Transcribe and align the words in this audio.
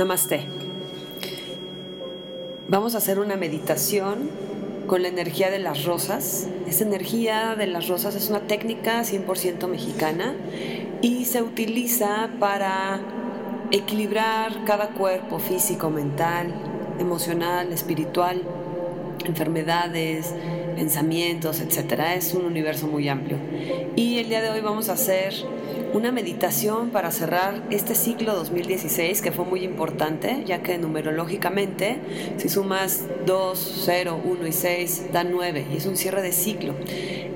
Namaste. 0.00 0.46
Vamos 2.68 2.94
a 2.94 2.98
hacer 2.98 3.18
una 3.18 3.36
meditación 3.36 4.30
con 4.86 5.02
la 5.02 5.08
energía 5.08 5.50
de 5.50 5.58
las 5.58 5.84
rosas. 5.84 6.48
Esa 6.66 6.84
energía 6.84 7.54
de 7.54 7.66
las 7.66 7.86
rosas 7.86 8.14
es 8.14 8.30
una 8.30 8.40
técnica 8.40 9.02
100% 9.02 9.68
mexicana 9.68 10.32
y 11.02 11.26
se 11.26 11.42
utiliza 11.42 12.30
para 12.40 13.02
equilibrar 13.72 14.64
cada 14.64 14.88
cuerpo 14.88 15.38
físico, 15.38 15.90
mental, 15.90 16.54
emocional, 16.98 17.70
espiritual, 17.70 18.40
enfermedades, 19.26 20.34
pensamientos, 20.80 21.60
etc. 21.60 22.16
Es 22.16 22.32
un 22.32 22.46
universo 22.46 22.86
muy 22.86 23.06
amplio. 23.10 23.36
Y 23.96 24.16
el 24.16 24.30
día 24.30 24.40
de 24.40 24.48
hoy 24.48 24.62
vamos 24.62 24.88
a 24.88 24.94
hacer 24.94 25.34
una 25.92 26.10
meditación 26.10 26.88
para 26.88 27.10
cerrar 27.10 27.62
este 27.68 27.94
ciclo 27.94 28.34
2016 28.34 29.20
que 29.20 29.30
fue 29.30 29.44
muy 29.44 29.62
importante, 29.62 30.42
ya 30.46 30.62
que 30.62 30.78
numerológicamente, 30.78 31.98
si 32.38 32.48
sumas 32.48 33.04
2, 33.26 33.82
0, 33.84 34.20
1 34.24 34.46
y 34.46 34.52
6, 34.52 35.12
da 35.12 35.22
9 35.22 35.66
y 35.70 35.76
es 35.76 35.84
un 35.84 35.98
cierre 35.98 36.22
de 36.22 36.32
ciclo. 36.32 36.74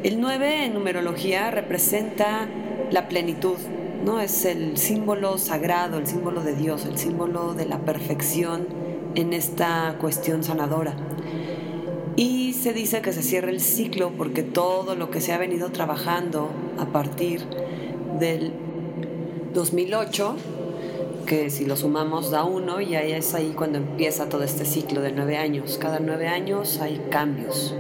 El 0.03 0.23
9 0.23 0.65
en 0.65 0.73
numerología 0.73 1.51
representa 1.51 2.49
la 2.91 3.09
plenitud, 3.09 3.59
¿no? 4.07 4.23
Es 4.23 4.47
el 4.47 4.79
símbolo 4.79 5.37
sagrado, 5.37 5.99
el 5.99 6.07
símbolo 6.07 6.43
de 6.43 6.55
Dios, 6.55 6.87
el 6.87 6.97
símbolo 6.97 7.53
de 7.53 7.67
la 7.67 7.81
perfección 7.81 8.67
en 9.15 9.35
esta 9.35 9.97
cuestión 10.01 10.43
sanadora. 10.43 10.97
Y 12.17 12.53
se 12.53 12.73
dice 12.73 13.03
que 13.03 13.13
se 13.13 13.23
cierra 13.23 13.51
el 13.51 13.61
ciclo 13.61 14.13
porque 14.17 14.43
todo 14.45 14.95
lo 14.95 15.11
que 15.11 15.21
se 15.21 15.33
ha 15.33 15.39
venido 15.39 15.71
trabajando 15.71 16.49
a 16.79 16.87
partir 16.87 17.43
del 18.21 18.53
2008, 19.53 20.37
que 21.27 21.51
si 21.51 21.65
lo 21.65 21.77
sumamos 21.77 22.31
da 22.31 22.45
uno 22.45 22.81
y 22.81 22.95
ahí 22.95 23.13
es 23.13 23.35
ahí 23.35 23.53
cuando 23.57 23.79
empieza 23.79 24.29
todo 24.29 24.45
este 24.45 24.65
ciclo 24.65 25.01
de 25.01 25.11
nueve 25.11 25.39
años. 25.39 25.77
Cada 25.81 25.99
nueve 25.99 26.29
años 26.29 26.81
hay 26.81 27.01
cambios, 27.11 27.75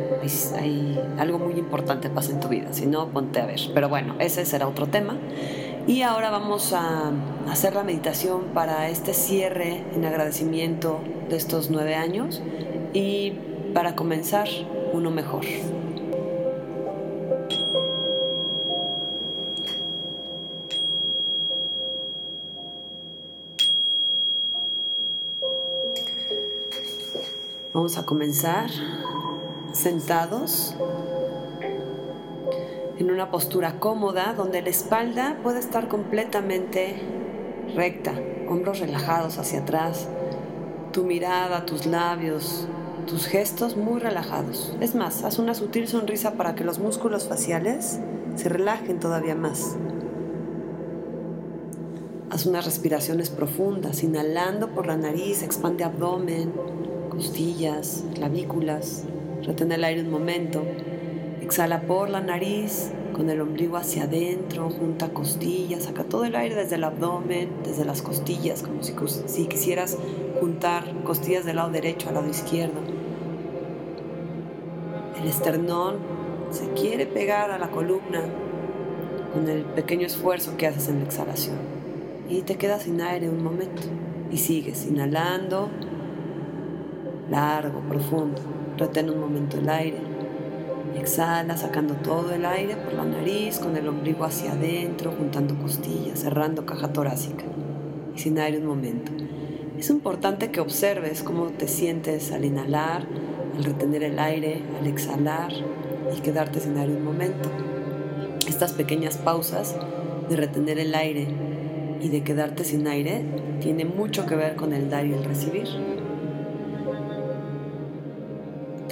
hay, 0.59 0.99
algo 1.19 1.39
muy 1.39 1.55
importante 1.55 2.11
pasa 2.11 2.33
en 2.33 2.41
tu 2.41 2.49
vida, 2.49 2.73
si 2.73 2.87
no, 2.87 3.09
ponte 3.11 3.41
a 3.41 3.47
ver. 3.47 3.61
Pero 3.73 3.89
bueno, 3.89 4.17
ese 4.19 4.45
será 4.47 4.67
otro 4.67 4.89
tema. 4.89 5.17
Y 5.87 6.03
ahora 6.03 6.31
vamos 6.31 6.73
a 6.73 7.13
hacer 7.49 7.75
la 7.75 7.85
meditación 7.85 8.47
para 8.55 8.89
este 8.89 9.15
cierre 9.15 9.85
en 9.95 10.05
agradecimiento 10.05 10.99
de 11.29 11.37
estos 11.37 11.71
nueve 11.71 11.95
años 11.95 12.43
y 12.95 13.35
para 13.75 13.97
comenzar 13.97 14.49
uno 14.93 15.11
mejor. 15.11 15.45
Vamos 27.75 27.99
a 27.99 28.07
comenzar 28.07 28.71
sentados 29.73 30.77
en 32.97 33.11
una 33.11 33.33
postura 33.33 33.81
cómoda 33.81 34.33
donde 34.35 34.63
la 34.63 34.69
espalda 34.69 35.37
puede 35.43 35.59
estar 35.59 35.89
completamente 35.89 37.03
recta, 37.75 38.13
hombros 38.49 38.79
relajados 38.79 39.39
hacia 39.39 39.61
atrás, 39.61 40.09
tu 40.93 41.03
mirada, 41.03 41.67
tus 41.67 41.87
labios, 41.87 42.69
tus 43.07 43.27
gestos 43.27 43.77
muy 43.77 44.01
relajados. 44.01 44.75
Es 44.81 44.95
más, 44.95 45.25
haz 45.25 45.39
una 45.39 45.55
sutil 45.55 45.89
sonrisa 45.89 46.35
para 46.35 46.55
que 46.55 46.65
los 46.65 46.79
músculos 46.79 47.29
faciales 47.29 48.01
se 48.37 48.49
relajen 48.49 49.01
todavía 49.01 49.35
más. 49.35 49.77
Haz 52.31 52.47
unas 52.47 52.65
respiraciones 52.65 53.31
profundas, 53.31 54.03
inhalando 54.03 54.71
por 54.71 54.87
la 54.87 54.97
nariz, 54.97 55.43
expande 55.43 55.85
abdomen, 55.85 56.53
costillas, 57.09 58.05
clavículas. 58.15 59.05
Retén 59.43 59.71
el 59.73 59.85
aire 59.85 60.03
un 60.03 60.11
momento. 60.11 60.63
Exhala 61.41 61.83
por 61.83 62.09
la 62.11 62.21
nariz, 62.21 62.91
con 63.13 63.31
el 63.31 63.41
ombligo 63.41 63.77
hacia 63.77 64.05
adentro, 64.05 64.71
junta 64.71 65.11
costillas, 65.11 65.85
saca 65.85 66.05
todo 66.05 66.25
el 66.25 66.35
aire 66.35 66.55
desde 66.55 66.77
el 66.77 66.85
abdomen, 66.85 67.51
desde 67.63 67.85
las 67.85 68.03
costillas, 68.03 68.63
como 68.63 68.83
si, 68.83 68.95
si 69.27 69.47
quisieras 69.47 69.97
juntar 70.41 71.05
costillas 71.05 71.45
del 71.45 71.57
lado 71.57 71.71
derecho 71.71 72.09
al 72.09 72.15
lado 72.15 72.29
izquierdo. 72.29 72.94
El 75.25 75.31
esternón 75.31 75.97
se 76.51 76.69
quiere 76.75 77.07
pegar 77.07 77.51
a 77.51 77.57
la 77.57 77.71
columna 77.71 78.21
con 79.33 79.49
el 79.49 79.63
pequeño 79.63 80.07
esfuerzo 80.07 80.59
que 80.59 80.67
haces 80.67 80.89
en 80.89 80.99
la 80.99 81.07
exhalación. 81.07 81.57
Y 82.29 82.43
te 82.43 82.57
quedas 82.57 82.83
sin 82.83 83.01
aire 83.01 83.31
un 83.31 83.43
momento. 83.43 83.81
Y 84.31 84.37
sigues 84.37 84.87
inhalando, 84.87 85.71
largo, 87.31 87.81
profundo. 87.89 88.43
Retén 88.77 89.09
un 89.09 89.19
momento 89.19 89.57
el 89.57 89.71
aire. 89.71 89.97
Exhala 90.95 91.57
sacando 91.57 91.95
todo 91.95 92.31
el 92.35 92.45
aire 92.45 92.77
por 92.77 92.93
la 92.93 93.07
nariz, 93.07 93.59
con 93.61 93.79
el 93.79 93.89
ombligo 93.89 94.27
hacia 94.27 94.53
adentro, 94.53 95.11
juntando 95.11 95.55
costillas, 95.57 96.19
cerrando 96.19 96.67
caja 96.67 96.93
torácica. 96.93 97.47
Y 98.15 98.19
sin 98.19 98.39
aire 98.39 98.59
un 98.59 98.67
momento. 98.67 99.11
Es 99.79 99.89
importante 99.89 100.51
que 100.51 100.61
observes 100.61 101.23
cómo 101.23 101.47
te 101.47 101.67
sientes 101.67 102.31
al 102.31 102.45
inhalar, 102.45 103.07
al 103.57 103.65
retener 103.65 104.03
el 104.03 104.19
aire, 104.19 104.63
al 104.81 104.87
exhalar 104.87 105.53
y 106.17 106.21
quedarte 106.21 106.61
sin 106.61 106.77
aire 106.77 106.93
un 106.95 107.05
momento. 107.05 107.51
Estas 108.49 108.73
pequeñas 108.73 109.17
pausas 109.17 109.77
de 110.29 110.37
retener 110.37 110.79
el 110.79 110.95
aire 110.95 111.27
y 112.01 112.09
de 112.09 112.23
quedarte 112.23 112.65
sin 112.65 112.87
aire 112.87 113.25
tienen 113.61 113.97
mucho 113.97 114.27
que 114.27 114.37
ver 114.37 114.57
con 114.57 114.73
el 114.73 114.91
dar 114.91 115.07
y 115.07 115.13
el 115.13 115.25
recibir 115.25 115.69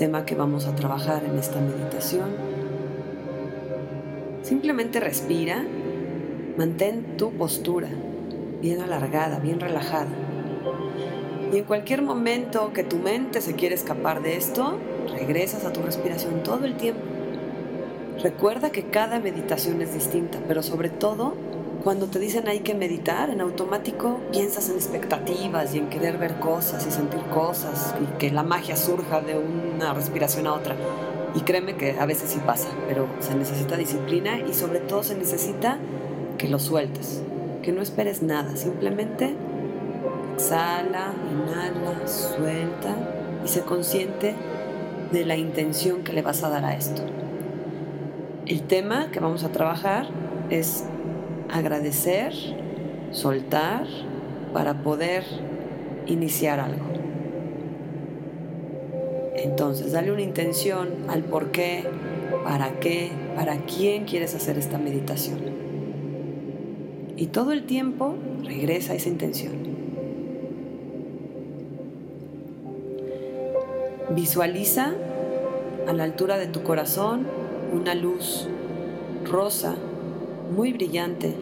tema 0.02 0.24
que 0.24 0.34
vamos 0.34 0.66
a 0.66 0.74
trabajar 0.74 1.22
en 1.24 1.38
esta 1.38 1.60
meditación. 1.60 2.30
Simplemente 4.42 4.98
respira, 4.98 5.64
mantén 6.56 7.16
tu 7.16 7.30
postura 7.38 7.88
bien 8.60 8.80
alargada, 8.80 9.38
bien 9.38 9.60
relajada. 9.60 10.10
Y 11.52 11.58
en 11.58 11.64
cualquier 11.64 12.00
momento 12.00 12.72
que 12.72 12.82
tu 12.82 12.96
mente 12.96 13.42
se 13.42 13.54
quiere 13.54 13.74
escapar 13.74 14.22
de 14.22 14.38
esto, 14.38 14.78
regresas 15.12 15.66
a 15.66 15.72
tu 15.72 15.82
respiración 15.82 16.42
todo 16.42 16.64
el 16.64 16.76
tiempo. 16.78 17.02
Recuerda 18.22 18.70
que 18.70 18.84
cada 18.84 19.20
meditación 19.20 19.82
es 19.82 19.92
distinta, 19.92 20.38
pero 20.48 20.62
sobre 20.62 20.88
todo 20.88 21.34
cuando 21.84 22.06
te 22.06 22.18
dicen 22.20 22.48
hay 22.48 22.60
que 22.60 22.74
meditar, 22.74 23.28
en 23.28 23.42
automático 23.42 24.20
piensas 24.30 24.70
en 24.70 24.76
expectativas 24.76 25.74
y 25.74 25.78
en 25.78 25.90
querer 25.90 26.16
ver 26.16 26.38
cosas 26.38 26.86
y 26.86 26.90
sentir 26.90 27.20
cosas 27.24 27.94
y 28.00 28.18
que 28.18 28.30
la 28.30 28.44
magia 28.44 28.76
surja 28.76 29.20
de 29.20 29.36
una 29.36 29.92
respiración 29.92 30.46
a 30.46 30.54
otra. 30.54 30.74
Y 31.34 31.40
créeme 31.40 31.76
que 31.76 31.98
a 31.98 32.06
veces 32.06 32.30
sí 32.30 32.40
pasa, 32.46 32.68
pero 32.88 33.06
se 33.20 33.34
necesita 33.34 33.76
disciplina 33.76 34.38
y 34.38 34.54
sobre 34.54 34.80
todo 34.80 35.02
se 35.02 35.16
necesita 35.16 35.78
que 36.38 36.48
lo 36.48 36.58
sueltes, 36.58 37.22
que 37.62 37.72
no 37.72 37.82
esperes 37.82 38.22
nada, 38.22 38.56
simplemente 38.56 39.34
exhala, 40.34 41.12
inhala, 41.30 42.06
suelta 42.06 42.96
y 43.44 43.48
se 43.48 43.62
consciente 43.62 44.34
de 45.12 45.24
la 45.24 45.36
intención 45.36 46.02
que 46.02 46.12
le 46.12 46.22
vas 46.22 46.42
a 46.42 46.48
dar 46.48 46.64
a 46.64 46.74
esto. 46.74 47.02
El 48.46 48.62
tema 48.62 49.10
que 49.10 49.20
vamos 49.20 49.44
a 49.44 49.52
trabajar 49.52 50.06
es 50.50 50.84
agradecer, 51.50 52.32
soltar 53.10 53.86
para 54.52 54.82
poder 54.82 55.24
iniciar 56.06 56.60
algo. 56.60 56.84
Entonces, 59.36 59.92
dale 59.92 60.12
una 60.12 60.22
intención 60.22 60.88
al 61.08 61.22
por 61.22 61.50
qué, 61.50 61.84
para 62.44 62.80
qué, 62.80 63.10
para 63.34 63.58
quién 63.58 64.04
quieres 64.04 64.34
hacer 64.34 64.58
esta 64.58 64.78
meditación. 64.78 65.38
Y 67.16 67.26
todo 67.26 67.52
el 67.52 67.64
tiempo 67.64 68.14
regresa 68.44 68.92
a 68.92 68.96
esa 68.96 69.08
intención. 69.08 69.71
Visualiza 74.14 74.92
a 75.88 75.92
la 75.94 76.04
altura 76.04 76.36
de 76.36 76.46
tu 76.46 76.62
corazón 76.62 77.26
una 77.72 77.94
luz 77.94 78.46
rosa 79.24 79.74
muy 80.54 80.74
brillante. 80.74 81.34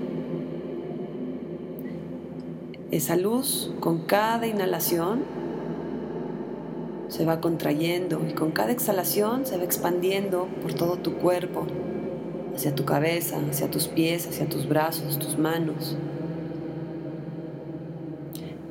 Esa 2.93 3.17
luz 3.17 3.73
con 3.81 4.07
cada 4.07 4.47
inhalación 4.47 5.23
se 7.09 7.25
va 7.25 7.41
contrayendo 7.41 8.21
y 8.29 8.35
con 8.35 8.53
cada 8.53 8.71
exhalación 8.71 9.47
se 9.47 9.57
va 9.57 9.65
expandiendo 9.65 10.47
por 10.63 10.73
todo 10.73 10.97
tu 10.97 11.15
cuerpo, 11.15 11.67
hacia 12.55 12.73
tu 12.75 12.85
cabeza, 12.85 13.41
hacia 13.51 13.69
tus 13.69 13.89
pies, 13.89 14.29
hacia 14.29 14.49
tus 14.49 14.69
brazos, 14.69 15.19
tus 15.19 15.37
manos. 15.39 15.97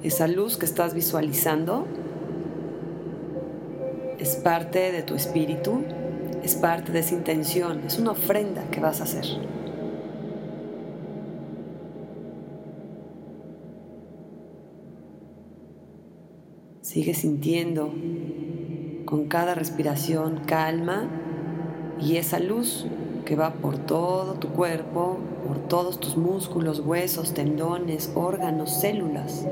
Esa 0.04 0.28
luz 0.28 0.56
que 0.56 0.66
estás 0.66 0.94
visualizando 0.94 1.86
es 4.19 4.36
parte 4.36 4.92
de 4.92 5.01
tu 5.01 5.16
espíritu, 5.16 5.81
es 6.44 6.56
parte 6.56 6.92
de 6.92 7.00
esa 7.00 7.16
intención, 7.16 7.83
es 7.86 7.98
una 7.98 8.12
ofrenda 8.12 8.63
que 8.69 8.80
vas 8.80 9.00
a 9.00 9.06
hacer. 9.06 9.25
Sigue 16.81 17.13
sintiendo 17.13 17.94
con 19.06 19.27
cada 19.27 19.56
respiración 19.56 20.42
calma 20.45 21.07
y 22.01 22.18
esa 22.18 22.39
luz 22.39 22.88
que 23.25 23.36
va 23.36 23.54
por 23.54 23.77
todo 23.77 24.33
tu 24.33 24.50
cuerpo, 24.50 25.18
por 25.48 25.60
todos 25.68 26.00
tus 26.00 26.18
músculos, 26.18 26.80
huesos, 26.80 27.33
tendones, 27.33 28.12
órganos, 28.15 28.81
células. 28.81 29.45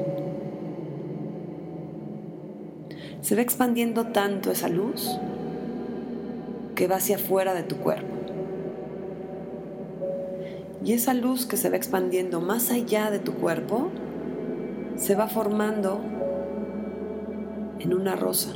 Se 3.28 3.36
va 3.36 3.42
expandiendo 3.42 4.06
tanto 4.06 4.52
esa 4.52 4.70
luz 4.70 5.20
que 6.76 6.88
va 6.88 6.96
hacia 6.96 7.18
afuera 7.18 7.54
de 7.54 7.64
tu 7.64 7.76
cuerpo. 7.76 8.16
Y 10.82 10.94
esa 10.94 11.14
luz 11.14 11.46
que 11.46 11.58
se 11.58 11.70
va 11.70 11.76
expandiendo 11.76 12.40
más 12.40 12.72
allá 12.72 13.12
de 13.12 13.20
tu 13.20 13.34
cuerpo 13.34 13.90
se 14.96 15.16
va 15.16 15.28
formando 15.28 16.00
en 17.80 17.94
una 17.94 18.16
rosa. 18.16 18.54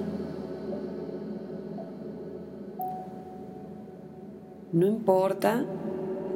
No 4.72 4.88
importa 4.88 5.66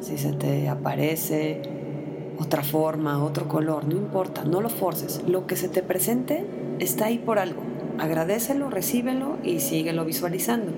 si 0.02 0.18
se 0.18 0.34
te 0.34 0.68
aparece 0.68 1.62
otra 2.38 2.64
forma, 2.64 3.24
otro 3.24 3.48
color, 3.48 3.86
no 3.86 3.96
importa, 3.96 4.44
no 4.44 4.60
lo 4.60 4.68
forces. 4.68 5.24
Lo 5.26 5.48
que 5.48 5.56
se 5.56 5.70
te 5.70 5.82
presente 5.82 6.46
está 6.80 7.06
ahí 7.06 7.18
por 7.18 7.40
algo. 7.40 7.75
Agradecelo, 8.00 8.70
recíbelo 8.70 9.38
y 9.44 9.60
síguelo 9.60 10.06
visualizando. 10.06 10.72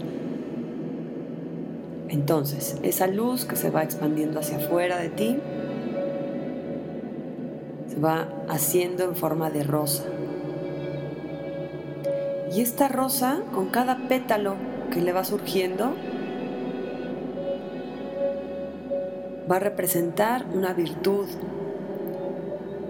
Entonces, 2.09 2.77
esa 2.83 3.07
luz 3.07 3.45
que 3.45 3.55
se 3.55 3.69
va 3.69 3.83
expandiendo 3.83 4.39
hacia 4.39 4.57
afuera 4.57 4.97
de 4.97 5.09
ti 5.09 5.37
se 7.87 7.99
va 7.99 8.29
haciendo 8.47 9.03
en 9.03 9.15
forma 9.15 9.49
de 9.49 9.63
rosa. 9.63 10.03
Y 12.53 12.61
esta 12.61 12.87
rosa, 12.87 13.39
con 13.53 13.67
cada 13.67 14.07
pétalo 14.07 14.55
que 14.91 15.01
le 15.01 15.11
va 15.11 15.23
surgiendo, 15.23 15.93
va 19.49 19.57
a 19.57 19.59
representar 19.59 20.45
una 20.53 20.73
virtud, 20.73 21.27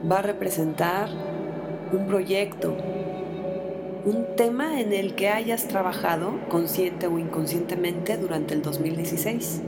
va 0.10 0.20
a 0.20 0.22
representar 0.22 1.10
un 1.92 2.06
proyecto, 2.08 2.76
un 4.06 4.36
tema 4.36 4.80
en 4.80 4.94
el 4.94 5.16
que 5.16 5.30
hayas 5.30 5.68
trabajado 5.68 6.40
consciente 6.50 7.08
o 7.08 7.20
inconscientemente 7.20 8.18
durante 8.18 8.54
el 8.54 8.62
2016. 8.62 9.62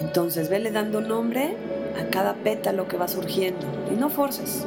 Entonces, 0.00 0.48
vele 0.48 0.70
dando 0.70 1.00
nombre 1.00 1.56
a 2.00 2.10
cada 2.10 2.34
pétalo 2.34 2.88
que 2.88 2.96
va 2.96 3.08
surgiendo 3.08 3.66
y 3.90 3.94
no 3.94 4.10
forces, 4.10 4.66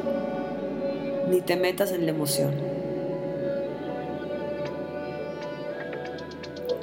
ni 1.30 1.42
te 1.42 1.56
metas 1.56 1.92
en 1.92 2.06
la 2.06 2.12
emoción. 2.12 2.52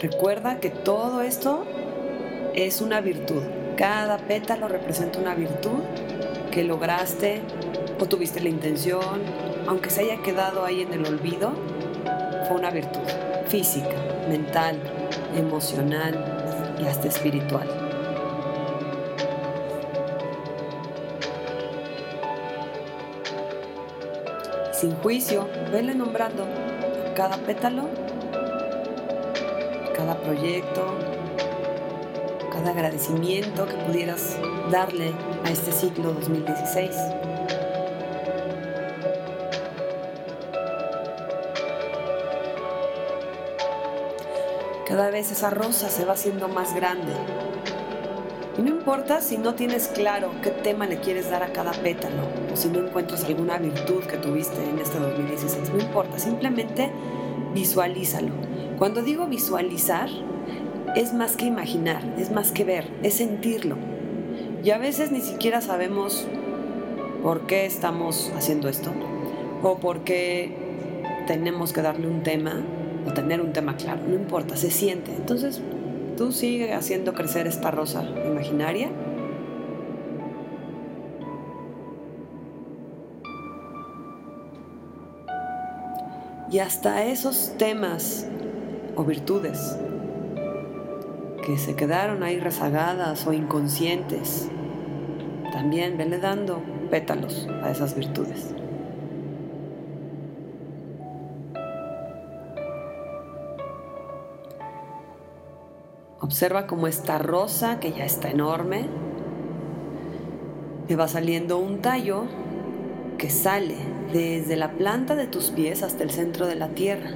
Recuerda 0.01 0.61
que 0.61 0.71
todo 0.71 1.23
esto 1.23 1.65
es 2.55 2.81
una 2.81 3.01
virtud. 3.01 3.43
Cada 3.77 4.19
pétalo 4.19 4.69
representa 4.69 5.19
una 5.19 5.35
virtud 5.35 5.81
que 6.55 6.63
lograste 6.63 7.43
o 7.99 8.07
tuviste 8.07 8.39
la 8.39 8.49
intención, 8.49 9.21
aunque 9.67 9.91
se 9.91 10.03
haya 10.03 10.23
quedado 10.23 10.65
ahí 10.65 10.83
en 10.83 10.93
el 10.93 11.05
olvido, 11.05 11.53
fue 12.47 12.57
una 12.57 12.71
virtud 12.71 13.01
física, 13.49 13.97
mental, 14.29 14.79
emocional 15.37 16.15
y 16.81 16.85
hasta 16.85 17.09
espiritual. 17.09 17.69
Sin 24.73 24.95
juicio, 24.97 25.49
vele 25.73 25.95
nombrando 25.97 26.47
cada 27.17 27.37
pétalo 27.37 27.89
cada 29.95 30.17
proyecto, 30.17 30.87
cada 32.53 32.71
agradecimiento 32.71 33.67
que 33.67 33.75
pudieras 33.75 34.37
darle 34.71 35.13
a 35.45 35.51
este 35.51 35.73
ciclo 35.73 36.13
2016. 36.13 36.91
Cada 44.87 45.11
vez 45.11 45.31
esa 45.33 45.51
rosa 45.51 45.89
se 45.89 46.05
va 46.05 46.15
haciendo 46.15 46.49
más 46.49 46.75
grande. 46.75 47.13
Y 48.57 48.63
no 48.63 48.69
importa 48.69 49.21
si 49.21 49.37
no 49.37 49.55
tienes 49.55 49.89
claro 49.89 50.31
qué 50.43 50.51
tema 50.51 50.87
le 50.87 51.01
quieres 51.01 51.31
dar 51.31 51.43
a 51.43 51.53
cada 51.53 51.73
pétalo 51.73 52.23
o 52.53 52.57
si 52.57 52.69
no 52.69 52.79
encuentras 52.79 53.25
alguna 53.25 53.59
virtud 53.59 54.05
que 54.05 54.17
tuviste 54.17 54.63
en 54.63 54.79
este 54.79 54.99
2016. 54.99 55.71
No 55.71 55.81
importa, 55.81 56.19
simplemente 56.19 56.91
visualízalo 57.53 58.33
cuando 58.79 59.03
digo 59.03 59.27
visualizar, 59.27 60.09
es 60.97 61.15
más 61.15 61.37
que 61.37 61.47
imaginar, 61.47 62.03
es 62.19 62.33
más 62.33 62.51
que 62.51 62.65
ver, 62.65 62.91
es 63.05 63.15
sentirlo. 63.15 63.77
Y 64.65 64.71
a 64.71 64.79
veces 64.79 65.13
ni 65.13 65.21
siquiera 65.21 65.61
sabemos 65.61 66.27
por 67.23 67.43
qué 67.43 67.67
estamos 67.67 68.33
haciendo 68.35 68.71
esto 68.71 68.91
o 69.63 69.77
por 69.77 70.05
qué 70.05 70.57
tenemos 71.27 71.75
que 71.75 71.83
darle 71.83 72.07
un 72.07 72.23
tema 72.23 72.63
o 73.07 73.13
tener 73.13 73.43
un 73.43 73.53
tema 73.53 73.77
claro, 73.77 74.01
no 74.09 74.15
importa, 74.15 74.57
se 74.57 74.71
siente. 74.71 75.15
Entonces, 75.15 75.61
tú 76.17 76.33
sigue 76.33 76.73
haciendo 76.73 77.13
crecer 77.13 77.47
esta 77.47 77.71
rosa 77.71 78.05
imaginaria. 78.27 78.89
Y 86.51 86.61
hasta 86.61 87.05
esos 87.05 87.53
temas 87.59 88.27
o 88.97 89.05
virtudes 89.05 89.77
que 91.45 91.59
se 91.59 91.77
quedaron 91.77 92.23
ahí 92.23 92.41
rezagadas 92.41 93.27
o 93.27 93.33
inconscientes. 93.35 94.49
También 95.53 95.99
vele 95.99 96.19
dando 96.19 96.63
pétalos 96.91 97.47
a 97.63 97.71
esas 97.71 97.95
virtudes. 97.95 98.55
Observa 106.21 106.67
cómo 106.67 106.87
esta 106.87 107.19
rosa, 107.19 107.79
que 107.79 107.93
ya 107.93 108.07
está 108.07 108.31
enorme, 108.31 108.87
le 110.89 110.97
va 110.97 111.09
saliendo 111.09 111.59
un 111.59 111.83
tallo 111.83 112.25
que 113.19 113.29
sale 113.29 113.77
desde 114.13 114.57
la 114.57 114.73
planta 114.73 115.15
de 115.15 115.27
tus 115.27 115.51
pies 115.51 115.83
hasta 115.83 116.03
el 116.03 116.11
centro 116.11 116.47
de 116.47 116.55
la 116.55 116.69
tierra. 116.69 117.11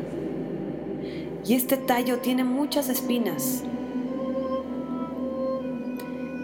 Y 1.46 1.54
este 1.54 1.78
tallo 1.78 2.18
tiene 2.18 2.44
muchas 2.44 2.90
espinas. 2.90 3.64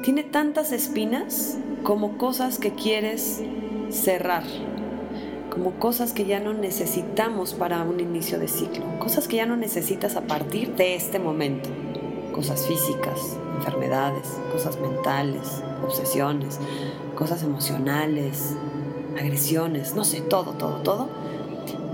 Tiene 0.05 0.23
tantas 0.23 0.71
espinas 0.73 1.57
como 1.83 2.19
cosas 2.19 2.59
que 2.59 2.75
quieres 2.75 3.41
cerrar, 3.89 4.43
como 5.49 5.79
cosas 5.79 6.13
que 6.13 6.27
ya 6.27 6.41
no 6.41 6.53
necesitamos 6.53 7.55
para 7.55 7.83
un 7.85 7.99
inicio 8.01 8.39
de 8.39 8.47
ciclo, 8.47 8.85
cosas 8.99 9.29
que 9.29 9.37
ya 9.37 9.47
no 9.47 9.57
necesitas 9.57 10.17
a 10.17 10.21
partir 10.21 10.75
de 10.75 10.95
este 10.95 11.19
momento, 11.19 11.71
cosas 12.35 12.67
físicas, 12.67 13.39
enfermedades, 13.57 14.29
cosas 14.53 14.79
mentales, 14.79 15.63
obsesiones, 15.83 16.61
cosas 17.15 17.43
emocionales, 17.43 18.57
agresiones, 19.19 19.95
no 19.95 20.05
sé, 20.05 20.21
todo, 20.21 20.53
todo, 20.53 20.83
todo 20.83 21.09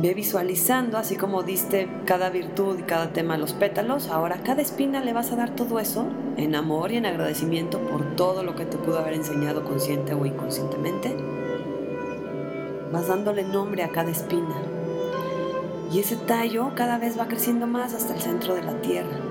Ve 0.01 0.15
visualizando, 0.15 0.97
así 0.97 1.17
como 1.17 1.43
diste 1.43 1.89
cada 2.07 2.31
virtud 2.31 2.79
y 2.79 2.83
cada 2.83 3.13
tema 3.13 3.35
a 3.35 3.39
los 3.39 3.53
pétalos, 3.53 4.09
ahora 4.09 4.37
a 4.37 4.43
cada 4.43 4.63
espina 4.63 5.01
le 5.01 5.13
vas 5.13 5.33
a 5.33 5.37
dar 5.37 5.55
todo 5.55 5.79
eso 5.79 6.07
en 6.37 6.55
amor 6.55 6.93
y 6.93 6.97
en 6.97 7.07
agradecimiento 7.07 7.79
por 7.79 8.17
todo 8.17 8.43
lo 8.43 8.57
que 8.57 8.65
te 8.65 8.79
pudo 8.79 8.99
haber 8.99 9.15
enseñado 9.15 9.65
consciente 9.65 10.15
o 10.15 10.25
inconscientemente. 10.25 11.15
Vas 12.93 13.09
dándole 13.09 13.45
nombre 13.45 13.83
a 13.83 13.91
cada 13.91 14.11
espina. 14.11 14.57
Y 15.93 15.99
ese 15.99 16.17
tallo 16.17 16.73
cada 16.75 16.99
vez 16.99 17.19
va 17.19 17.29
creciendo 17.29 17.67
más 17.67 17.95
hasta 17.95 18.15
el 18.15 18.21
centro 18.21 18.55
de 18.55 18.63
la 18.63 18.81
tierra. 18.81 19.30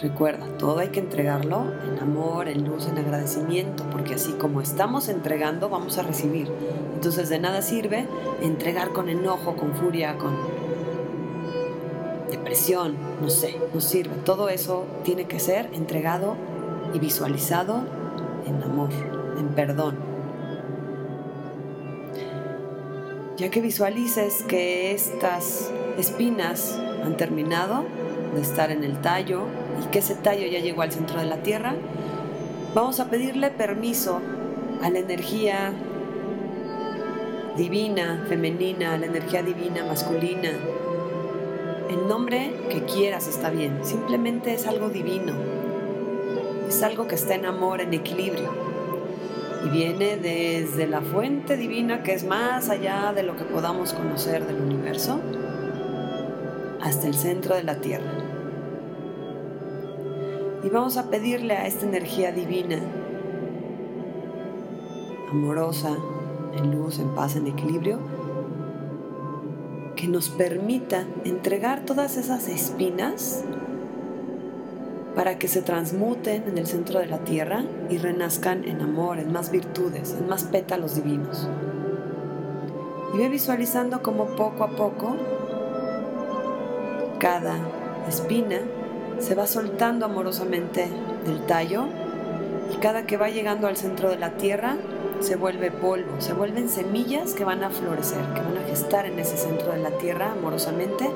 Recuerda, 0.00 0.46
todo 0.56 0.78
hay 0.78 0.88
que 0.88 1.00
entregarlo 1.00 1.64
en 1.84 1.98
amor, 1.98 2.48
en 2.48 2.64
luz, 2.64 2.86
en 2.86 2.96
agradecimiento, 2.96 3.84
porque 3.90 4.14
así 4.14 4.32
como 4.32 4.62
estamos 4.62 5.10
entregando, 5.10 5.68
vamos 5.68 5.98
a 5.98 6.02
recibir. 6.02 6.50
Entonces 6.94 7.28
de 7.28 7.38
nada 7.38 7.60
sirve 7.60 8.06
entregar 8.40 8.92
con 8.92 9.10
enojo, 9.10 9.56
con 9.56 9.74
furia, 9.74 10.16
con 10.16 10.38
depresión, 12.30 12.94
no 13.20 13.28
sé, 13.28 13.56
no 13.74 13.80
sirve. 13.82 14.14
Todo 14.24 14.48
eso 14.48 14.86
tiene 15.04 15.26
que 15.26 15.38
ser 15.38 15.68
entregado 15.74 16.34
y 16.94 16.98
visualizado 16.98 17.82
en 18.46 18.62
amor, 18.62 18.88
en 19.38 19.48
perdón. 19.48 19.96
Ya 23.36 23.50
que 23.50 23.60
visualices 23.60 24.42
que 24.44 24.92
estas 24.92 25.70
espinas 25.98 26.78
han 27.04 27.18
terminado 27.18 27.84
de 28.34 28.40
estar 28.40 28.70
en 28.70 28.84
el 28.84 29.00
tallo, 29.00 29.44
y 29.82 29.88
que 29.88 30.00
ese 30.00 30.14
tallo 30.14 30.46
ya 30.46 30.60
llegó 30.60 30.82
al 30.82 30.92
centro 30.92 31.18
de 31.18 31.26
la 31.26 31.38
Tierra, 31.38 31.74
vamos 32.74 33.00
a 33.00 33.06
pedirle 33.06 33.50
permiso 33.50 34.20
a 34.82 34.90
la 34.90 34.98
energía 34.98 35.72
divina, 37.56 38.24
femenina, 38.28 38.94
a 38.94 38.98
la 38.98 39.06
energía 39.06 39.42
divina, 39.42 39.84
masculina. 39.84 40.50
El 41.88 42.08
nombre 42.08 42.52
que 42.70 42.84
quieras 42.84 43.26
está 43.26 43.50
bien, 43.50 43.80
simplemente 43.82 44.54
es 44.54 44.66
algo 44.66 44.88
divino, 44.88 45.32
es 46.68 46.82
algo 46.82 47.08
que 47.08 47.16
está 47.16 47.34
en 47.34 47.46
amor, 47.46 47.80
en 47.80 47.92
equilibrio. 47.94 48.48
Y 49.66 49.68
viene 49.68 50.16
desde 50.16 50.86
la 50.86 51.02
fuente 51.02 51.56
divina 51.56 52.02
que 52.02 52.14
es 52.14 52.24
más 52.24 52.70
allá 52.70 53.12
de 53.12 53.24
lo 53.24 53.36
que 53.36 53.44
podamos 53.44 53.92
conocer 53.92 54.46
del 54.46 54.60
universo 54.60 55.20
hasta 56.80 57.06
el 57.06 57.14
centro 57.14 57.56
de 57.56 57.64
la 57.64 57.74
Tierra. 57.74 58.29
Y 60.62 60.68
vamos 60.68 60.96
a 60.98 61.08
pedirle 61.08 61.54
a 61.54 61.66
esta 61.66 61.86
energía 61.86 62.32
divina, 62.32 62.78
amorosa, 65.30 65.96
en 66.54 66.70
luz, 66.70 66.98
en 66.98 67.14
paz, 67.14 67.36
en 67.36 67.46
equilibrio, 67.46 67.98
que 69.96 70.06
nos 70.06 70.28
permita 70.28 71.06
entregar 71.24 71.84
todas 71.84 72.16
esas 72.16 72.48
espinas 72.48 73.44
para 75.14 75.38
que 75.38 75.48
se 75.48 75.62
transmuten 75.62 76.44
en 76.46 76.58
el 76.58 76.66
centro 76.66 77.00
de 77.00 77.06
la 77.06 77.18
tierra 77.18 77.64
y 77.88 77.98
renazcan 77.98 78.64
en 78.64 78.80
amor, 78.80 79.18
en 79.18 79.32
más 79.32 79.50
virtudes, 79.50 80.14
en 80.18 80.28
más 80.28 80.44
pétalos 80.44 80.94
divinos. 80.94 81.48
Y 83.14 83.18
ve 83.18 83.28
visualizando 83.28 84.02
como 84.02 84.26
poco 84.36 84.64
a 84.64 84.70
poco 84.76 85.16
cada 87.18 87.56
espina 88.08 88.60
se 89.20 89.34
va 89.34 89.46
soltando 89.46 90.06
amorosamente 90.06 90.88
del 91.24 91.44
tallo 91.46 91.84
y 92.72 92.76
cada 92.76 93.04
que 93.04 93.16
va 93.16 93.28
llegando 93.28 93.66
al 93.66 93.76
centro 93.76 94.08
de 94.08 94.18
la 94.18 94.32
tierra 94.32 94.76
se 95.20 95.36
vuelve 95.36 95.70
polvo, 95.70 96.20
se 96.20 96.32
vuelven 96.32 96.68
semillas 96.68 97.34
que 97.34 97.44
van 97.44 97.62
a 97.62 97.70
florecer, 97.70 98.22
que 98.34 98.40
van 98.40 98.56
a 98.56 98.66
gestar 98.66 99.06
en 99.06 99.18
ese 99.18 99.36
centro 99.36 99.72
de 99.72 99.78
la 99.78 99.90
tierra 99.90 100.32
amorosamente 100.32 101.10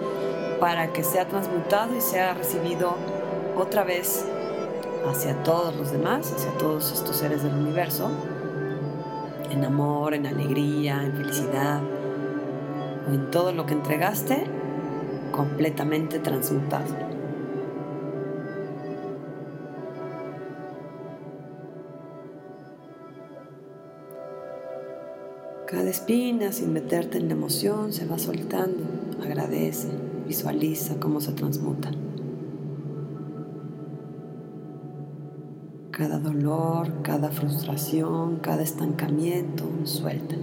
para 0.61 0.93
que 0.93 1.03
sea 1.03 1.27
transmutado 1.27 1.97
y 1.97 2.01
sea 2.01 2.35
recibido 2.35 2.97
otra 3.57 3.85
vez 3.85 4.25
hacia 5.09 5.43
todos 5.43 5.75
los 5.77 5.91
demás, 5.91 6.33
hacia 6.33 6.51
todos 6.59 6.93
estos 6.93 7.17
seres 7.17 7.43
del 7.43 7.55
universo, 7.55 8.11
en 9.51 9.65
amor, 9.65 10.15
en 10.15 10.27
alegría, 10.27 11.03
en 11.03 11.15
felicidad, 11.15 11.81
en 13.09 13.31
todo 13.31 13.53
lo 13.53 13.67
que 13.67 13.75
entregaste 13.75 14.45
completamente 15.33 16.19
transmutado. 16.19 17.14
Cada 25.67 25.89
espina, 25.89 26.53
sin 26.53 26.75
meterte 26.75 27.17
en 27.17 27.29
la 27.29 27.33
emoción, 27.35 27.93
se 27.93 28.07
va 28.07 28.19
soltando. 28.19 28.85
Agradece, 29.23 29.89
visualiza 30.27 31.01
cómo 31.01 31.23
se 31.23 31.33
transmuta. 31.33 31.91
Cada 35.91 36.19
dolor, 36.19 37.03
cada 37.03 37.31
frustración, 37.31 38.41
cada 38.41 38.63
estancamiento, 38.63 39.65
suelta. 39.85 40.37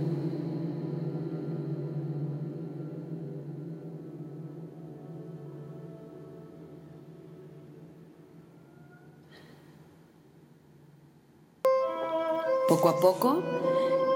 Poco 12.67 12.89
a 12.89 12.99
poco, 12.99 13.43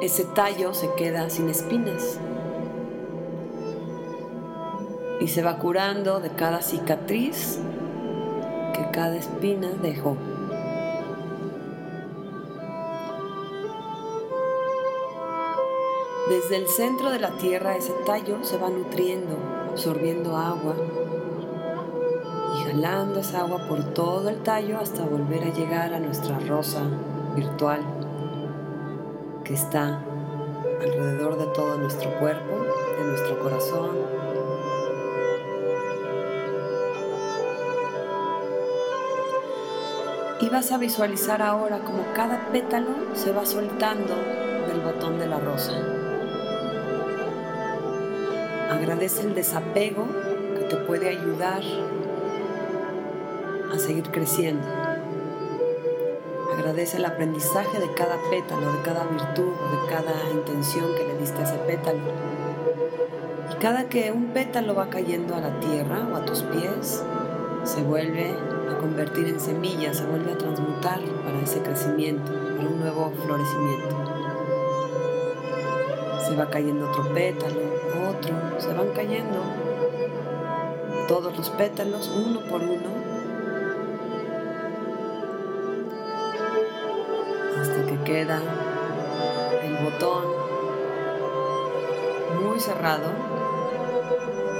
ese 0.01 0.25
tallo 0.25 0.73
se 0.73 0.93
queda 0.95 1.29
sin 1.29 1.49
espinas 1.49 2.19
y 5.21 5.27
se 5.27 5.41
va 5.41 5.57
curando 5.57 6.19
de 6.19 6.29
cada 6.31 6.61
cicatriz 6.61 7.59
que 8.73 8.91
cada 8.91 9.15
espina 9.15 9.69
dejó. 9.81 10.17
Desde 16.29 16.57
el 16.57 16.67
centro 16.67 17.11
de 17.11 17.19
la 17.19 17.37
tierra 17.37 17.77
ese 17.77 17.93
tallo 18.05 18.43
se 18.43 18.57
va 18.57 18.69
nutriendo, 18.69 19.37
absorbiendo 19.71 20.35
agua 20.35 20.75
y 22.55 22.63
jalando 22.65 23.21
esa 23.21 23.41
agua 23.41 23.65
por 23.69 23.93
todo 23.93 24.27
el 24.29 24.43
tallo 24.43 24.79
hasta 24.79 25.05
volver 25.05 25.43
a 25.43 25.53
llegar 25.53 25.93
a 25.93 25.99
nuestra 25.99 26.39
rosa 26.39 26.81
virtual 27.35 27.94
que 29.45 29.53
está 29.53 30.01
alrededor 30.81 31.37
de 31.37 31.45
todo 31.53 31.77
nuestro 31.77 32.09
cuerpo, 32.19 32.65
de 32.97 33.05
nuestro 33.05 33.39
corazón. 33.39 33.91
Y 40.41 40.49
vas 40.49 40.71
a 40.71 40.77
visualizar 40.77 41.41
ahora 41.41 41.79
como 41.79 42.03
cada 42.13 42.51
pétalo 42.51 42.89
se 43.13 43.31
va 43.31 43.45
soltando 43.45 44.15
del 44.67 44.81
botón 44.81 45.19
de 45.19 45.27
la 45.27 45.39
rosa. 45.39 45.73
Agradece 48.71 49.21
el 49.21 49.35
desapego 49.35 50.07
que 50.57 50.65
te 50.69 50.75
puede 50.75 51.09
ayudar 51.09 51.61
a 53.71 53.77
seguir 53.77 54.09
creciendo. 54.11 54.67
Agradece 56.75 56.97
el 56.97 57.05
aprendizaje 57.05 57.79
de 57.79 57.89
cada 57.93 58.17
pétalo, 58.29 58.73
de 58.73 58.81
cada 58.81 59.05
virtud, 59.05 59.53
de 59.53 59.87
cada 59.87 60.29
intención 60.29 60.93
que 60.97 61.05
le 61.05 61.17
diste 61.19 61.39
a 61.39 61.43
ese 61.43 61.57
pétalo. 61.59 61.99
Y 63.49 63.55
cada 63.61 63.87
que 63.87 64.11
un 64.11 64.33
pétalo 64.33 64.75
va 64.75 64.89
cayendo 64.89 65.35
a 65.35 65.39
la 65.39 65.57
tierra 65.61 66.05
o 66.11 66.17
a 66.17 66.25
tus 66.25 66.41
pies, 66.43 67.01
se 67.63 67.81
vuelve 67.81 68.29
a 68.69 68.77
convertir 68.77 69.29
en 69.29 69.39
semilla, 69.39 69.93
se 69.93 70.05
vuelve 70.05 70.33
a 70.33 70.37
transmutar 70.37 70.99
para 71.23 71.39
ese 71.41 71.61
crecimiento, 71.61 72.33
para 72.57 72.67
un 72.67 72.79
nuevo 72.81 73.09
florecimiento. 73.25 73.95
Se 76.27 76.35
va 76.35 76.49
cayendo 76.49 76.89
otro 76.89 77.07
pétalo, 77.13 77.61
otro, 78.09 78.35
se 78.59 78.73
van 78.73 78.89
cayendo 78.89 79.39
todos 81.07 81.37
los 81.37 81.49
pétalos 81.51 82.09
uno 82.09 82.41
por 82.41 82.61
uno 82.61 82.94
queda 88.05 88.39
el 89.63 89.83
botón 89.83 90.23
muy 92.43 92.59
cerrado. 92.59 93.09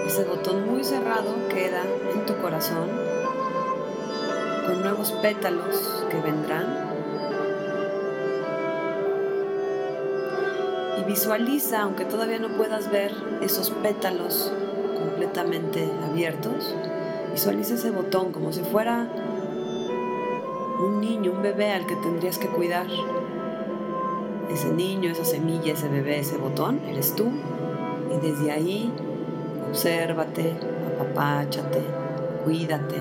Ese 0.08 0.24
botón 0.24 0.68
muy 0.68 0.84
cerrado 0.84 1.48
queda 1.50 1.84
en 2.14 2.26
tu 2.26 2.36
corazón 2.38 2.90
con 4.66 4.82
nuevos 4.82 5.12
pétalos 5.22 6.06
que 6.10 6.20
vendrán. 6.22 6.66
Y 11.00 11.04
visualiza, 11.04 11.82
aunque 11.82 12.06
todavía 12.06 12.40
no 12.40 12.50
puedas 12.50 12.90
ver 12.92 13.14
esos 13.42 13.70
pétalos 13.70 14.52
completamente 14.98 15.88
abiertos, 16.10 16.74
visualiza 17.32 17.76
ese 17.76 17.92
botón 17.92 18.32
como 18.32 18.52
si 18.52 18.62
fuera 18.62 19.08
un 20.80 21.00
niño, 21.00 21.32
un 21.32 21.42
bebé 21.42 21.72
al 21.72 21.86
que 21.86 21.96
tendrías 21.96 22.38
que 22.38 22.48
cuidar 22.48 22.88
ese 24.50 24.72
niño, 24.72 25.12
esa 25.12 25.26
semilla, 25.26 25.74
ese 25.74 25.90
bebé, 25.90 26.20
ese 26.20 26.38
botón, 26.38 26.80
eres 26.88 27.16
tú. 27.16 27.32
Y 28.14 28.26
desde 28.26 28.52
ahí, 28.52 28.92
obsérvate, 29.70 30.56
apapáchate, 30.96 31.82
cuídate. 32.44 32.96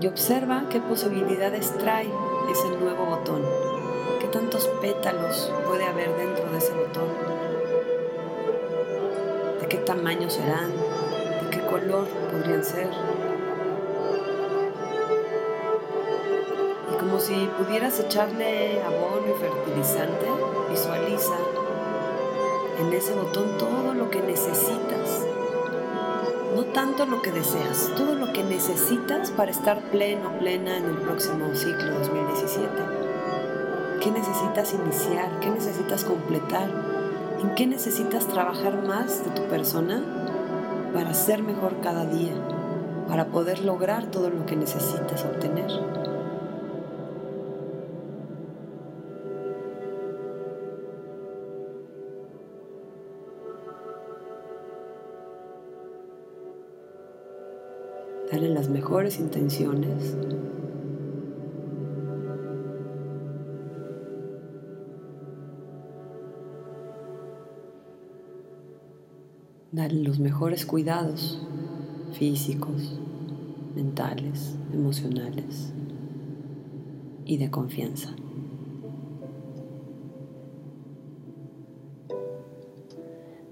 Y 0.00 0.06
observa 0.06 0.64
qué 0.68 0.80
posibilidades 0.80 1.76
trae 1.78 2.08
ese 2.50 2.68
nuevo 2.80 3.04
botón. 3.06 3.42
¿Qué 4.20 4.26
tantos 4.28 4.68
pétalos 4.80 5.52
puede 5.68 5.84
haber 5.84 6.16
dentro 6.16 6.50
de 6.50 6.58
ese 6.58 6.72
botón? 6.72 7.08
¿De 9.60 9.68
qué 9.68 9.76
tamaño 9.78 10.28
serán? 10.28 10.70
¿De 10.70 11.50
qué 11.50 11.60
color 11.66 12.06
podrían 12.30 12.64
ser? 12.64 12.88
Como 17.12 17.22
si 17.22 17.46
pudieras 17.58 18.00
echarle 18.00 18.82
abono 18.82 19.26
y 19.28 19.38
fertilizante, 19.38 20.26
visualiza 20.70 21.36
en 22.80 22.90
ese 22.90 23.14
botón 23.14 23.58
todo 23.58 23.92
lo 23.92 24.08
que 24.08 24.22
necesitas. 24.22 25.26
No 26.56 26.64
tanto 26.72 27.04
lo 27.04 27.20
que 27.20 27.30
deseas, 27.30 27.92
todo 27.98 28.14
lo 28.14 28.32
que 28.32 28.42
necesitas 28.42 29.30
para 29.30 29.50
estar 29.50 29.82
pleno, 29.90 30.38
plena 30.38 30.78
en 30.78 30.86
el 30.86 30.96
próximo 30.96 31.54
ciclo 31.54 31.98
2017. 31.98 32.68
¿Qué 34.00 34.10
necesitas 34.10 34.72
iniciar? 34.72 35.38
¿Qué 35.40 35.50
necesitas 35.50 36.04
completar? 36.04 36.70
¿En 37.42 37.54
qué 37.54 37.66
necesitas 37.66 38.26
trabajar 38.26 38.82
más 38.84 39.22
de 39.22 39.32
tu 39.32 39.42
persona 39.50 40.02
para 40.94 41.12
ser 41.12 41.42
mejor 41.42 41.74
cada 41.82 42.06
día? 42.06 42.32
para 43.08 43.26
poder 43.26 43.62
lograr 43.62 44.06
todo 44.06 44.30
lo 44.30 44.46
que 44.46 44.56
necesitas 44.56 45.24
obtener. 45.24 45.70
Las 58.62 58.70
mejores 58.70 59.18
intenciones. 59.18 60.16
Dale 69.72 70.04
los 70.04 70.20
mejores 70.20 70.64
cuidados 70.64 71.44
físicos, 72.12 73.00
mentales, 73.74 74.54
emocionales 74.72 75.72
y 77.24 77.38
de 77.38 77.50
confianza. 77.50 78.14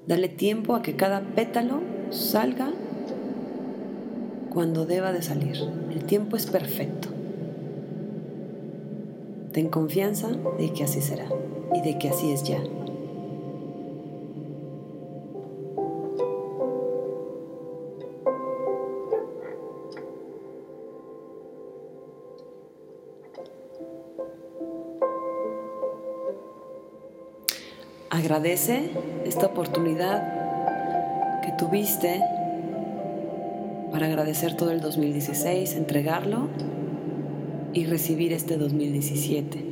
Dale 0.07 0.29
tiempo 0.29 0.76
a 0.76 0.83
que 0.83 0.95
cada 0.95 1.35
pétalo 1.35 1.81
salga 2.11 2.71
cuando 4.50 4.85
deba 4.85 5.12
de 5.12 5.23
salir. 5.23 5.57
El 5.90 6.04
tiempo 6.04 6.37
es 6.37 6.47
perfecto. 6.47 7.09
Ten 9.52 9.69
confianza 9.69 10.28
de 10.59 10.73
que 10.73 10.85
así 10.85 11.00
será 11.00 11.26
y 11.75 11.80
de 11.83 11.99
que 11.99 12.11
así 12.11 12.33
es 12.33 12.42
ya. 12.45 12.61
Agradece 28.11 28.90
esta 29.25 29.47
oportunidad 29.47 31.40
que 31.42 31.52
tuviste 31.52 32.23
para 33.90 34.06
agradecer 34.06 34.56
todo 34.56 34.70
el 34.70 34.80
2016, 34.80 35.76
entregarlo 35.76 36.49
y 37.73 37.87
recibir 37.87 38.32
este 38.32 38.56
2017. 38.56 39.64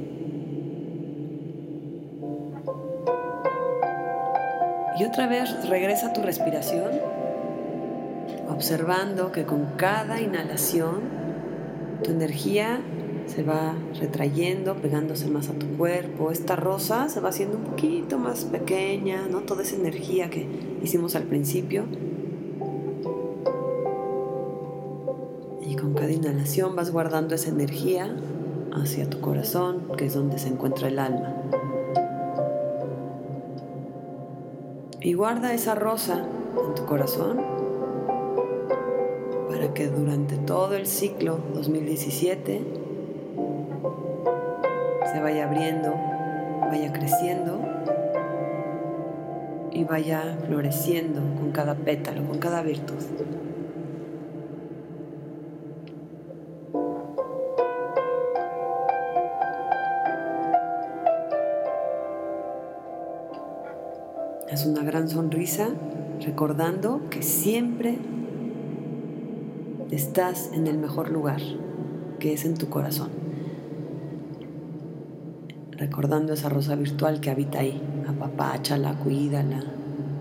Y 4.98 5.04
otra 5.04 5.28
vez 5.28 5.68
regresa 5.68 6.12
tu 6.12 6.22
respiración, 6.22 6.90
observando 8.48 9.30
que 9.30 9.44
con 9.44 9.66
cada 9.76 10.20
inhalación 10.20 11.02
tu 12.02 12.10
energía 12.10 12.80
se 13.26 13.42
va 13.42 13.74
retrayendo, 14.00 14.74
pegándose 14.76 15.28
más 15.28 15.48
a 15.50 15.52
tu 15.52 15.66
cuerpo. 15.76 16.32
Esta 16.32 16.56
rosa 16.56 17.08
se 17.08 17.20
va 17.20 17.28
haciendo 17.28 17.58
un 17.58 17.64
poquito 17.64 18.18
más 18.18 18.44
pequeña, 18.44 19.28
¿no? 19.30 19.40
Toda 19.40 19.62
esa 19.62 19.76
energía 19.76 20.30
que 20.30 20.48
hicimos 20.82 21.14
al 21.14 21.24
principio. 21.24 21.84
Vas 26.74 26.90
guardando 26.90 27.34
esa 27.34 27.50
energía 27.50 28.14
hacia 28.72 29.08
tu 29.08 29.20
corazón, 29.20 29.82
que 29.96 30.06
es 30.06 30.14
donde 30.14 30.38
se 30.38 30.48
encuentra 30.48 30.88
el 30.88 30.98
alma. 30.98 31.34
Y 35.00 35.12
guarda 35.14 35.52
esa 35.52 35.74
rosa 35.74 36.24
en 36.66 36.74
tu 36.74 36.84
corazón 36.86 37.40
para 39.48 39.72
que 39.74 39.88
durante 39.88 40.36
todo 40.36 40.74
el 40.74 40.86
ciclo 40.86 41.38
2017 41.54 42.62
se 45.12 45.20
vaya 45.20 45.46
abriendo, 45.46 45.94
vaya 46.70 46.92
creciendo 46.92 47.60
y 49.70 49.84
vaya 49.84 50.38
floreciendo 50.46 51.20
con 51.38 51.52
cada 51.52 51.74
pétalo, 51.74 52.24
con 52.24 52.38
cada 52.38 52.62
virtud. 52.62 53.02
Es 64.50 64.66
una 64.66 64.82
gran 64.82 65.08
sonrisa 65.08 65.68
recordando 66.24 67.02
que 67.10 67.22
siempre 67.22 67.98
estás 69.90 70.50
en 70.52 70.66
el 70.66 70.78
mejor 70.78 71.10
lugar, 71.10 71.40
que 72.18 72.32
es 72.32 72.44
en 72.44 72.54
tu 72.54 72.68
corazón 72.68 73.28
recordando 75.78 76.32
esa 76.32 76.48
rosa 76.48 76.74
virtual 76.74 77.20
que 77.20 77.30
habita 77.30 77.60
ahí. 77.60 77.80
Apapáchala, 78.06 78.98
cuídala, 78.98 79.62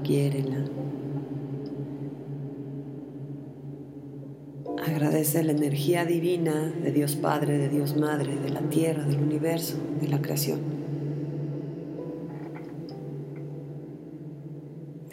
quiérela. 0.04 0.64
Agradece 4.86 5.44
la 5.44 5.52
energía 5.52 6.06
divina 6.06 6.72
de 6.82 6.92
Dios 6.92 7.16
Padre, 7.16 7.58
de 7.58 7.70
Dios 7.70 7.98
Madre, 7.98 8.36
de 8.36 8.50
la 8.50 8.62
tierra, 8.62 9.04
del 9.04 9.22
universo, 9.22 9.76
de 10.00 10.08
la 10.08 10.22
creación. 10.22 10.77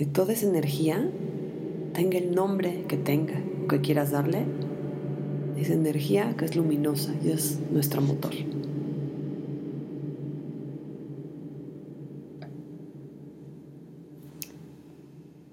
De 0.05 0.11
toda 0.11 0.35
esa 0.35 0.47
energía, 0.47 1.11
tenga 1.95 2.19
el 2.19 2.35
nombre 2.35 2.85
que 2.89 2.99
tenga, 2.99 3.41
que 3.71 3.81
quieras 3.81 4.11
darle, 4.11 4.45
esa 5.57 5.73
energía 5.73 6.37
que 6.37 6.45
es 6.45 6.57
luminosa 6.57 7.15
y 7.25 7.31
es 7.31 7.59
nuestro 7.73 8.03
motor. 8.03 8.35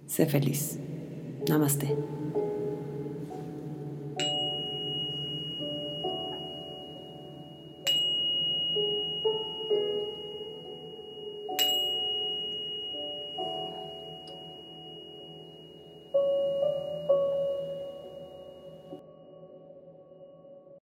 Sé 0.06 0.26
feliz. 0.26 0.78
Namaste. 1.48 1.96